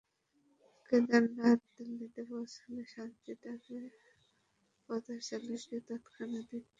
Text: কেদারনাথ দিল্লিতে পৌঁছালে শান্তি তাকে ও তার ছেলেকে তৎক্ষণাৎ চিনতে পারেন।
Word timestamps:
কেদারনাথ 0.89 1.59
দিল্লিতে 1.75 2.21
পৌঁছালে 2.29 2.81
শান্তি 2.93 3.31
তাকে 3.43 3.77
ও 4.89 4.93
তার 5.03 5.19
ছেলেকে 5.27 5.77
তৎক্ষণাৎ 5.87 6.45
চিনতে 6.45 6.57
পারেন। 6.57 6.69